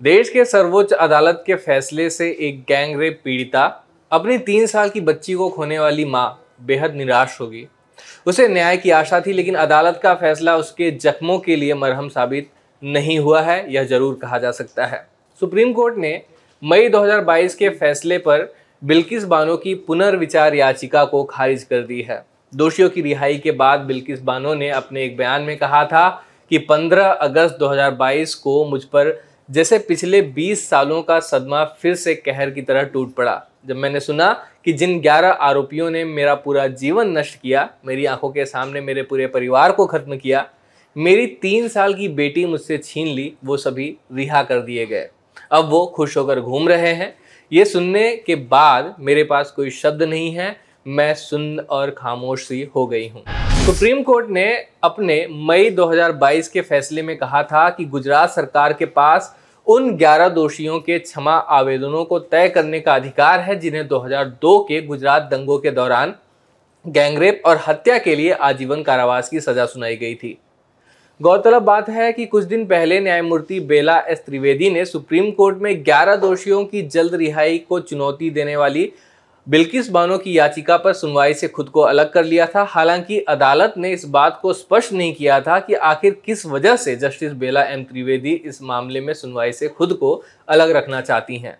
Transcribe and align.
देश 0.00 0.28
के 0.28 0.44
सर्वोच्च 0.44 0.92
अदालत 0.92 1.42
के 1.46 1.54
फैसले 1.54 2.08
से 2.10 2.28
एक 2.40 2.60
गैंग 2.68 2.98
रेप 3.00 3.20
पीड़िता 3.24 3.62
अपनी 4.10 4.36
तीन 4.38 4.66
साल 4.66 4.88
की 4.88 5.00
बच्ची 5.00 5.34
को 5.34 5.48
खोने 5.50 5.78
वाली 5.78 6.04
माँ 6.04 6.26
बेहद 6.62 6.94
निराश 6.94 7.36
होगी। 7.40 7.66
उसे 8.26 8.48
न्याय 8.48 8.76
की 8.76 8.90
आशा 8.90 9.20
थी, 9.20 9.32
लेकिन 9.32 9.54
अदालत 9.54 10.00
का 10.02 10.14
फैसला 10.14 10.56
उसके 10.56 10.90
जख्मों 10.90 11.38
के 11.38 11.56
लिए 11.56 11.74
मरहम 11.74 12.08
साबित 12.08 12.50
नहीं 12.82 13.18
हुआ 13.18 13.40
है, 13.40 13.72
यह 13.74 13.84
ज़रूर 13.84 14.18
कहा 14.22 14.38
जा 14.38 14.50
सकता 14.50 14.86
है। 14.86 15.06
सुप्रीम 15.40 15.72
कोर्ट 15.72 15.96
ने 15.96 16.20
मई 16.62 16.88
2022 16.88 17.54
के 17.54 17.68
फैसले 17.70 18.18
पर 18.18 18.48
बिल्किस 18.82 19.24
बानो 19.24 19.56
की 19.56 19.74
पुनर्विचार 19.86 20.54
याचिका 20.54 21.04
को 21.04 21.22
खारिज 21.24 21.62
कर 21.64 21.82
दी 21.82 22.00
है। 22.00 22.24
दोषियों 22.52 22.90
की 22.90 23.02
रिहाई 23.02 23.38
के 23.38 23.50
बाद 23.52 23.80
बिल्किस 23.80 24.20
बानो 24.22 24.54
ने 24.54 24.68
अपने 24.70 25.04
एक 25.04 25.16
बयान 25.16 25.42
में 25.42 25.56
कहा 25.56 25.84
था 25.84 26.08
कि 26.50 26.58
15 26.60 27.10
अगस्त 27.10 27.56
2022 27.60 28.34
को 28.34 28.64
मुझ 28.64 28.82
पर 28.84 29.10
जैसे 29.48 29.78
पिछले 29.78 30.20
20 30.22 30.68
सालों 30.68 31.02
का 31.02 31.18
सदमा 31.20 31.64
फिर 31.82 31.94
से 31.94 32.14
कहर 32.14 32.50
की 32.50 32.62
तरह 32.62 32.82
टूट 32.82 33.14
पड़ा, 33.14 33.42
जब 33.66 33.76
मैंने 33.76 34.00
सुना 34.00 34.32
कि 34.64 34.72
जिन 34.72 34.98
11 35.00 35.32
आरोपियों 35.40 35.90
ने 35.90 36.04
मेरा 36.04 36.34
पूरा 36.34 36.66
जीवन 36.66 37.18
नष्ट 37.18 37.40
किया, 37.40 37.68
मेरी 37.86 38.04
आँखों 38.06 38.30
के 38.30 38.44
सामने 38.44 38.80
मेरे 38.80 39.02
पूरे 39.02 39.26
परिवार 39.26 39.72
को 39.72 39.86
खत्म 39.86 40.16
किया, 40.16 40.46
मेरी 40.96 41.26
तीन 41.42 41.68
साल 41.68 41.94
की 41.94 42.08
बेटी 42.08 42.44
मुझसे 42.46 42.78
छीन 42.78 43.06
ली, 43.06 43.32
वो 43.44 43.56
सभी 43.56 43.96
रिहा 44.12 44.42
कर 44.42 44.60
दिए 44.60 44.86
गए। 44.86 45.08
अब 45.52 45.68
वो 45.70 45.84
खुश 45.86 46.16
होकर 46.16 46.40
घूम 46.40 46.68
रहे 46.68 46.92
हैं। 46.92 47.14
ये 47.52 47.64
सुनने 47.64 48.16
के 48.16 48.34
बाद 48.34 48.94
मेरे 49.00 49.24
पास 49.24 49.50
कोई 49.50 49.70
शब्द 49.70 50.02
नहीं 50.02 50.30
है, 50.32 50.56
मैं 50.86 51.12
सुन 51.14 51.58
और 51.60 51.90
खामोश 51.90 52.48
सी 52.48 52.62
हो 52.76 52.86
गई 52.86 53.08
हूँ। 53.08 53.22
सुप्रीम 53.66 54.02
कोर्ट 54.02 54.28
ने 54.30 54.44
अपने 54.84 55.14
मई 55.46 55.70
2022 55.70 56.48
के 56.48 56.60
फैसले 56.60 57.02
में 57.02 57.16
कहा 57.18 57.42
था 57.42 57.68
कि 57.70 57.84
गुजरात 57.84 58.30
सरकार 58.30 58.72
के 58.72 58.84
पास 58.86 59.34
उन 59.66 59.90
11 59.98 60.28
दोषियों 60.28 60.78
के 60.80 60.98
क्षमा 60.98 61.32
आवेदनों 61.32 62.04
को 62.04 62.18
तय 62.18 62.48
करने 62.48 62.80
का 62.80 62.94
अधिकार 62.94 63.40
है, 63.40 63.58
जिन्हें 63.58 63.86
2002 63.88 64.58
के 64.68 64.80
गुजरात 64.82 65.22
दंगों 65.22 65.58
के 65.58 65.70
दौरान 65.70 66.14
गैंगरेप 66.84 67.42
और 67.46 67.60
हत्या 67.66 67.98
के 67.98 68.14
लिए 68.16 68.32
आजीवन 68.32 68.82
कारावास 68.82 69.28
की 69.28 69.40
सजा 69.40 69.66
सुनाई 69.66 69.96
गई 69.96 70.14
थी। 70.14 70.36
गौरतलब 71.20 71.62
बात 71.62 71.88
है 71.88 72.12
कि 72.12 72.26
कुछ 72.26 72.44
दिन 72.44 72.64
पहले 72.66 73.00
न्यायमूर्ति 73.00 73.60
बेला 73.64 73.98
एस 74.00 74.22
त्रिवेदी 74.26 74.70
ने 74.70 74.84
सुप्रीम 74.84 75.30
कोर्ट 75.30 75.58
में 75.58 75.72
11 75.84 76.20
दोषियों 76.20 76.64
की 76.64 76.82
जल्द 76.88 77.14
रिहाई 77.14 77.58
को 77.58 77.80
चुनौती 77.80 78.30
देने 78.30 78.56
वाली 78.56 78.90
बिल्किस 79.48 79.90
बानो 79.90 80.18
की 80.18 80.38
याचिका 80.38 80.76
पर 80.76 80.92
सुनवाई 80.92 81.34
से 81.34 81.48
खुद 81.48 81.68
को 81.68 81.80
अलग 81.80 82.12
कर 82.12 82.24
लिया 82.24 82.46
था। 82.46 82.62
हालाँकि 82.62 83.20
अदालत 83.20 83.74
ने 83.76 83.92
इस 83.92 84.04
बात 84.04 84.38
को 84.42 84.52
स्पष्ट 84.52 84.92
नहीं 84.92 85.14
किया 85.14 85.40
था 85.40 85.58
कि 85.60 85.74
आखिर 85.74 86.22
किस 86.24 86.46
वजह 86.46 86.76
से 86.76 86.96
जस्टिस 86.96 87.32
बेला 87.32 87.62
एम 87.62 87.84
त्रिवेदी 87.84 88.32
इस 88.32 88.62
मामले 88.62 89.00
में 89.00 89.14
सुनवाई 89.14 89.52
से 89.52 89.68
खुद 89.68 89.92
को 89.92 90.22
अलग 90.48 90.70
रखना 90.70 91.00
चाहती 91.00 91.36
हैं। 91.36 91.58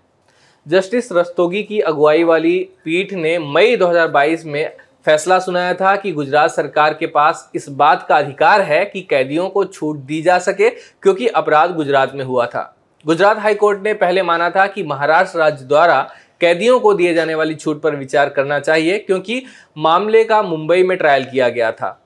जस्टिस 0.69 1.13
रस्तोगी 1.13 1.63
की 1.63 1.81
अगुवाई 1.81 2.25
वाली 2.25 2.59
पीठ 2.85 3.13
ने 3.13 3.39
मई 3.39 3.77
2022 3.77 4.45
में 4.45 4.77
फैसला 5.05 5.39
सुनाया 5.39 5.75
था 5.75 5.97
कि 5.97 6.13
गुजरात 6.13 6.51
सरकार 6.51 6.95
के 6.95 7.07
पास 7.07 7.51
इस 7.55 7.69
बात 7.69 8.07
का 8.09 8.17
अधिकार 8.17 8.61
है 8.61 8.85
कि 8.85 9.01
कैदियों 9.01 9.49
को 9.49 9.65
छूट 9.65 9.97
दी 9.97 10.23
जा 10.23 10.39
सके, 10.39 10.71
क्योंकि 10.71 11.27
अपराध 11.27 11.75
गुजरात 11.75 12.15
में 12.15 12.25
हुआ 12.25 12.47
था। 12.47 12.73
गुजरात 13.07 13.39
हाईकोर्ट 13.39 13.83
ने 13.83 13.95
पहले 13.95 14.23
माना 14.23 14.51
था 14.51 14.67
कि 14.67 14.83
महाराष्ट्र 14.83 15.39
राज्य 15.39 15.65
द्वारा 15.65 16.11
कैदियों 16.41 16.81
को 16.81 16.95
दिए 16.95 17.15
जाने 17.15 17.35
वाली 17.35 17.55
छूट 17.55 17.81
पर 17.81 17.97
विचार 17.97 18.29
करना 18.29 18.59
चाहिए, 18.61 18.99
क्योंकि 18.99 19.43
मामले 19.79 20.25
का 20.25 20.43
मुंबई 20.43 20.83
में 20.83 20.99
ट्रायल 20.99 21.25
किया 21.25 21.49
गया 21.49 21.73
था। 21.73 22.03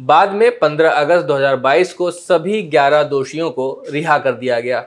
बाद 0.00 0.32
में 0.32 0.58
15 0.58 0.90
अगस्त 0.90 1.26
2022 1.26 1.92
को 1.92 2.10
सभी 2.10 2.62
11 2.62 3.02
दोषियों 3.02 3.50
को 3.50 3.84
रिहा 3.90 4.18
कर 4.18 4.32
दिया 4.32 4.60
गया। 4.60 4.84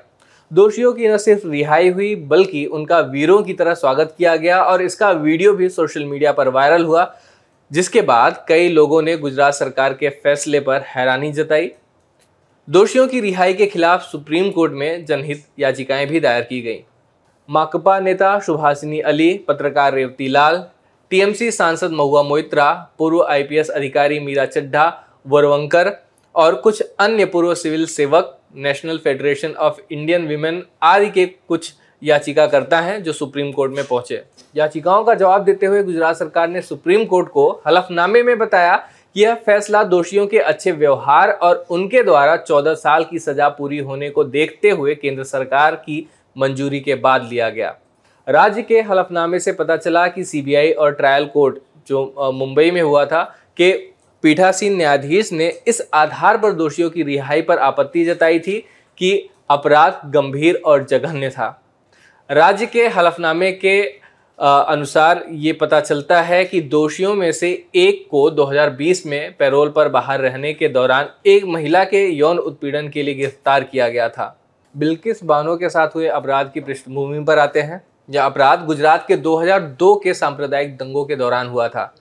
दोषियों 0.54 0.94
की 0.94 1.08
न 1.08 1.18
सिर्फ़ 1.18 1.48
रिहाई 1.48 1.90
हुई, 1.90 2.16
बल्कि 2.16 2.66
उनका 2.66 3.00
वीरों 3.00 3.44
की 3.44 3.54
तरह 3.54 3.74
स्वागत 3.74 4.16
किया 4.18 4.36
गया 4.36 4.62
और 4.64 4.82
इसका 4.82 5.12
वीडियो 5.12 5.54
भी 5.54 5.70
सोशल 5.70 6.06
मीडिया 6.06 6.32
पर 6.32 6.48
वायरल 6.48 6.84
हुआ, 6.86 7.16
जिसके 7.72 8.02
बाद 8.02 8.46
कई 8.48 8.70
लोगों 8.70 9.02
ने 9.02 9.18
गुजरात 9.18 9.54
सरकार 9.54 9.94
के 9.94 10.10
फैसले 10.10 10.60
पर 10.60 10.84
हैरानी 10.88 11.32
जताई। 11.32 11.72
दोषियों 12.70 13.08
की 13.08 13.20
रिहाई 13.20 13.54
के 13.54 13.66
खिलाफ 13.66 14.02
सुप्रीम 14.02 14.52
कोर्ट 14.52 14.72
में 14.72 15.06
जनहित 15.06 15.46
याचिकाएँ 15.60 16.06
भी 16.06 16.20
दायर 16.20 16.44
की 16.44 16.62
गईं। 16.62 16.82
माकपा 17.50 18.00
नेता 18.00 18.38
सुभाषिनी 18.40 19.00
अली, 19.00 19.34
पत्रकार 19.48 19.94
रेवती 19.94 20.28
लाल, 20.28 20.64
टीएमसी 21.12 21.50
सांसद 21.52 21.92
महुआ 21.92 22.22
मोइत्रा, 22.24 22.72
पूर्व 22.98 23.22
आईपीएस 23.24 23.70
अधिकारी 23.70 24.20
मीरा 24.20 24.46
चड्ढा 24.46 24.86
वरवंकर 25.28 25.92
और 26.36 26.56
कुछ 26.56 26.82
अन्य 27.00 27.26
पूर्व 27.26 27.54
सिविल 27.56 27.86
सेवक, 27.86 28.38
national 28.56 28.98
federation 28.98 29.52
of 29.52 29.80
Indian 29.92 30.28
women 30.28 30.62
आदि 30.84 31.10
के 31.10 31.26
कुछ 31.26 31.74
याचिकाकर्ता 32.02 32.80
हैं 32.82 33.02
जो 33.04 33.14
सुप्रीम 33.14 33.52
कोर्ट 33.52 33.72
में 33.72 33.84
पहुँचे। 33.86 34.22
याचिकाओं 34.56 35.04
का 35.04 35.14
जवाब 35.14 35.44
देते 35.44 35.66
हुए 35.66 35.84
गुजरात 35.84 36.16
सरकार 36.16 36.50
ने 36.50 36.62
सुप्रीम 36.62 37.06
कोर्ट 37.06 37.30
को 37.30 37.50
हलफनामे 37.68 38.24
में 38.24 38.38
बताया 38.38 38.76
कि 39.16 39.24
यह 39.24 39.36
फैसला 39.36 39.84
दोषियों 39.84 40.26
के 40.28 40.40
अच्छे 40.40 40.72
व्यवहार 40.72 41.32
और 41.32 41.66
उनके 41.70 42.04
द्वारा 42.04 42.36
14 42.44 42.76
साल 42.76 43.04
की 43.04 43.20
सजा 43.20 43.50
पूरी 43.50 43.78
होने 43.80 44.10
को 44.10 44.24
देखते 44.24 44.70
हुए 44.70 44.96
केंद्र 44.96 45.24
सरकार 45.24 45.76
की 45.76 46.06
मंजूरी 46.38 46.80
के 46.80 46.96
बाद 46.96 47.28
लिया 47.30 47.50
गया। 47.50 47.76
राज्य 48.28 48.62
के 48.62 48.82
हलफनामे 48.82 49.40
से 49.40 49.52
पता 49.54 49.78
चला 49.78 50.08
कि 50.08 50.24
सीबीआई 50.24 50.72
और 50.72 50.94
ट्रायल 50.94 51.26
कोर्ट 51.26 51.58
जो 51.88 52.32
मुंबई 52.36 52.72
में 52.72 52.82
हुआ 52.82 53.06
था 53.06 53.24
कि 53.58 53.72
पीठासीन 54.24 54.76
न्यायाधीश 54.78 55.32
ने 55.34 55.48
इस 55.68 55.82
आधार 55.94 56.38
पर 56.38 56.52
दोषियों 56.52 56.90
की 56.90 57.04
रिहाई 57.04 57.42
पर 57.42 57.58
आपत्ति 57.58 58.06
जताई 58.06 58.40
थी 58.40 58.58
कि 58.98 59.30
अपराध 59.50 60.02
गंभीर 60.12 60.62
और 60.66 60.86
जघन्य 60.86 61.30
था। 61.30 61.48
राज्य 62.30 62.66
के 62.66 62.88
हलफनामे 62.88 63.52
के 63.52 63.82
अनुसार 64.40 65.24
ये 65.32 65.52
पता 65.54 65.80
चलता 65.80 66.22
है 66.22 66.44
कि 66.46 66.62
दोषियों 66.62 67.14
में 67.16 67.32
से 67.32 67.50
एक 67.76 68.06
को 68.12 68.30
2020 68.32 69.06
में 69.06 69.36
पैरोल 69.38 69.70
पर 69.70 69.90
बाहर 69.90 70.20
रहने 70.20 70.54
के 70.54 70.68
दौरान 70.68 71.10
एक 71.26 71.46
महिला 71.46 71.84
के 71.84 72.06
यौन 72.08 72.40
उत्पीड़न 72.40 72.90
के 72.90 73.04
लिए 73.04 73.14
गिरफ़्तार 73.14 73.64
किया 73.64 73.90
गया 73.90 74.10
था। 74.10 74.26
बिल्किस 74.76 75.24
बानो 75.24 75.56
के 75.58 75.70
साथ 75.70 75.96
हुए 75.96 76.08
अपराध 76.08 76.52
की 76.54 76.60
पृष्ठभूमि 76.60 77.24
पर 77.24 77.40
आते 77.40 77.62
हैं 77.62 77.82
यह 78.10 78.24
अपराध 78.24 78.66
गुजरात 78.66 79.06
के 79.08 79.18
2002 79.18 79.96
के 80.04 80.14
सांप्रदायिक 80.14 80.76
दंगों 80.78 81.06
के 81.06 81.16
दौरान 81.16 81.48
हुआ 81.48 81.68
था। 81.68 81.94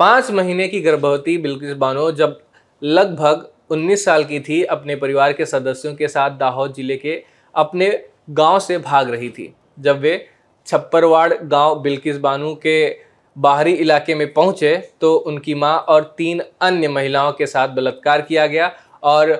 पाँच 0.00 0.30
महीने 0.30 0.68
की 0.68 0.80
गर्भवती 0.80 1.36
बिल्किस 1.38 1.72
बानो 1.76 2.10
जब 2.12 2.38
लगभग 2.82 3.46
19 3.72 4.04
साल 4.04 4.24
की 4.24 4.40
थी, 4.40 4.62
अपने 4.64 4.96
परिवार 4.96 5.32
के 5.32 5.46
सदस्यों 5.46 5.94
के 5.94 6.08
साथ 6.08 6.38
दाहोद 6.38 6.74
ज़िले 6.74 6.96
के 6.96 7.22
अपने 7.54 7.90
गाँव 8.30 8.58
से 8.58 8.78
भाग 8.80 9.10
रही 9.10 9.30
थी। 9.30 9.52
जब 9.80 10.00
वे 10.00 10.26
छप्परवाड़ 10.66 11.32
गाँव 11.34 11.80
बिल्किस 11.80 12.18
बानो 12.18 12.54
के 12.56 12.96
बाहरी 13.36 13.72
इलाके 13.74 14.14
में 14.14 14.32
पहुँचे 14.32 14.76
तो 15.00 15.14
उनकी 15.16 15.54
माँ 15.54 15.78
और 15.78 16.14
तीन 16.18 16.42
अन्य 16.60 16.88
महिलाओं 16.88 17.32
के 17.32 17.46
साथ 17.46 17.68
बलात्कार 17.68 18.22
किया 18.22 18.46
गया 18.46 18.70
और 19.02 19.32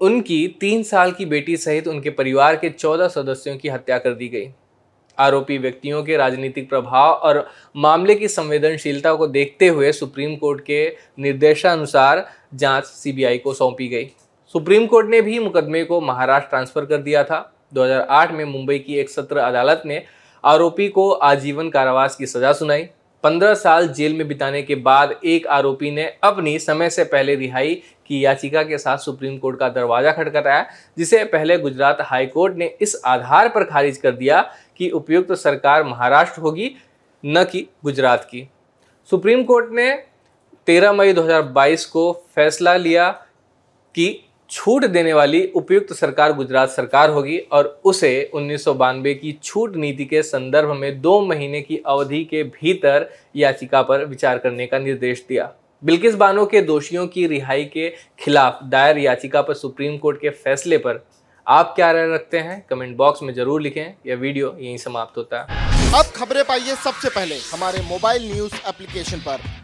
उनकी 0.00 0.46
तीन 0.60 0.82
साल 0.82 1.12
की 1.12 1.24
बेटी 1.24 1.56
सहित 1.56 1.88
उनके 1.88 2.10
परिवार 2.10 2.56
के 2.56 2.70
चौदह 2.70 3.08
सदस्यों 3.08 3.56
की 3.56 3.68
हत्या 3.68 3.98
कर 3.98 4.14
दी 4.14 4.28
गई। 4.28 4.48
आरोपी 5.18 5.58
व्यक्तियों 5.58 6.02
के 6.04 6.16
राजनीतिक 6.16 6.68
प्रभाव 6.68 7.12
और 7.12 7.46
मामले 7.76 8.14
की 8.14 8.28
संवेदनशीलता 8.28 9.14
को 9.14 9.26
देखते 9.26 9.68
हुए 9.68 9.92
सुप्रीम 9.92 10.34
कोर्ट 10.36 10.60
के 10.60 10.96
निर्देशानुसार 11.18 12.26
जाँच 12.54 12.84
सीबीआई 12.84 13.38
को 13.38 13.54
सौंपी 13.54 13.88
गई। 13.88 14.10
सुप्रीम 14.54 14.86
कोर्ट 14.86 15.08
ने 15.08 15.20
भी 15.22 15.38
मुकदमे 15.38 15.84
को 15.84 16.00
महाराष्ट्र 16.00 16.50
ट्रांसफ़र 16.50 16.84
कर 16.84 16.96
दिया 16.96 17.24
था। 17.24 17.38
2008 17.74 18.32
में 18.32 18.44
मुंबई 18.44 18.78
की 18.78 18.94
एक 18.94 19.10
सत्र 19.10 19.38
अदालत 19.38 19.82
ने 19.86 20.02
आरोपी 20.44 20.88
को 20.88 21.10
आजीवन 21.10 21.70
कारावास 21.70 22.16
की 22.16 22.26
सजा 22.26 22.52
सुनाई। 22.52 22.88
पंद्रह 23.24 23.54
साल 23.54 23.86
जेल 23.88 24.14
में 24.14 24.26
बिताने 24.28 24.62
के 24.62 24.74
बाद 24.76 25.14
एक 25.24 25.46
आरोपी 25.46 25.90
ने 25.90 26.04
अपनी 26.24 26.58
समय 26.58 26.90
से 26.90 27.04
पहले 27.04 27.34
रिहाई 27.34 27.74
की 28.06 28.24
याचिका 28.24 28.62
के 28.62 28.78
साथ 28.78 28.98
सुप्रीम 28.98 29.38
कोर्ट 29.38 29.58
का 29.58 29.68
दरवाज़ा 29.68 30.12
खटखटाया, 30.12 30.66
जिसे 30.98 31.22
पहले 31.24 31.56
गुजरात 31.58 31.98
हाई 32.00 32.26
कोर्ट 32.26 32.56
ने 32.56 32.66
इस 32.80 33.00
आधार 33.04 33.48
पर 33.48 33.64
खारिज 33.64 33.96
कर 33.96 34.12
दिया 34.12 34.40
कि 34.76 34.90
उपयुक्त 34.90 35.28
तो 35.28 35.34
सरकार 35.34 35.84
महाराष्ट्र 35.84 36.42
होगी, 36.42 36.70
न 37.24 37.44
कि 37.44 37.66
गुजरात 37.84 38.24
की। 38.24 38.48
सुप्रीम 39.10 39.44
कोर्ट 39.44 39.72
ने 39.72 39.90
13 40.66 40.92
मई 40.92 41.12
2022 41.12 41.84
को 41.86 42.12
फैसला 42.34 42.76
लिया 42.76 43.10
कि 43.94 44.08
छूट 44.54 44.84
देने 44.86 45.12
वाली 45.12 45.42
उपयुक्त 45.56 45.92
सरकार 45.92 46.32
गुजरात 46.32 46.70
सरकार 46.70 47.10
होगी 47.10 47.38
और 47.52 47.68
उसे 47.84 48.10
उन्नीस 48.34 48.64
सौ 48.64 48.74
बानवे 48.74 49.14
की 49.14 49.32
छूट 49.42 49.76
नीति 49.76 50.04
के 50.04 50.22
संदर्भ 50.22 50.70
में 50.72 51.00
दो 51.00 51.20
महीने 51.20 51.60
की 51.62 51.76
अवधि 51.86 52.22
के 52.24 52.42
भीतर 52.52 53.08
याचिका 53.36 53.80
पर 53.82 54.04
विचार 54.04 54.38
करने 54.38 54.66
का 54.66 54.78
निर्देश 54.78 55.24
दिया। 55.28 55.50
बिल्किस 55.82 56.14
बानो 56.14 56.44
के 56.46 56.60
दोषियों 56.62 57.06
की 57.06 57.26
रिहाई 57.26 57.64
के 57.64 57.88
खिलाफ 58.18 58.60
दायर 58.66 58.98
याचिका 58.98 59.42
पर 59.42 59.54
सुप्रीम 59.54 59.98
कोर्ट 59.98 60.20
के 60.20 60.30
फैसले 60.30 60.78
पर 60.78 61.04
आप 61.46 61.72
क्या 61.76 61.90
राय 61.92 62.08
रखते 62.14 62.38
हैं? 62.38 62.64
कमेंट 62.70 62.96
बॉक्स 62.96 63.22
में 63.22 63.34
ज़रूर 63.34 63.62
लिखें। 63.62 63.94
यह 64.06 64.16
वीडियो 64.16 64.56
यहीं 64.60 64.76
समाप्त 64.78 65.16
होता 65.16 65.40
है। 65.40 65.92
अब 65.94 66.12
खबरें 66.14 66.44
पाइए 66.44 66.74
सबसे 66.84 67.08
पहले 67.10 67.38
हमारे 67.52 67.82
मोबाइल 67.88 68.32
न्यूज़ 68.32 68.54
एप्लीकेशन 68.68 69.18
पर। 69.18 69.63